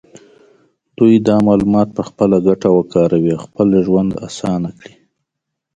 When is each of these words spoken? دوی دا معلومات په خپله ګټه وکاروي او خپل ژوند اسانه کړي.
دوی 0.97 1.15
دا 1.27 1.35
معلومات 1.47 1.89
په 1.97 2.01
خپله 2.09 2.37
ګټه 2.47 2.69
وکاروي 2.77 3.31
او 3.35 3.39
خپل 3.47 3.67
ژوند 3.85 4.11
اسانه 4.27 4.69
کړي. 4.79 4.93